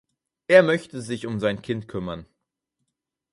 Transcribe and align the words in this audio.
Er 0.47 0.63
möchte 0.63 0.99
sich 0.99 1.27
um 1.27 1.39
sein 1.39 1.61
Kind 1.61 1.87
kümmern. 1.87 2.25